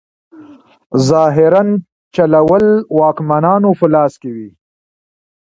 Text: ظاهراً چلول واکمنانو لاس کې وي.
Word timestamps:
ظاهراً 1.09 1.63
چلول 2.15 2.65
واکمنانو 2.97 3.69
لاس 3.93 4.13
کې 4.21 4.29
وي. 4.35 4.49